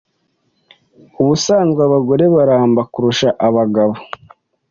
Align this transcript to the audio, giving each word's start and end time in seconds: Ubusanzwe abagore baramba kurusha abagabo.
Ubusanzwe 1.21 1.81
abagore 1.87 2.23
baramba 2.35 2.81
kurusha 2.93 3.29
abagabo. 3.47 3.95